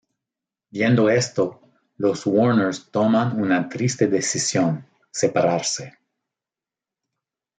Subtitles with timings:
[0.71, 1.61] Viendo esto,
[1.97, 5.99] los Warner toman una triste decisión: separarse.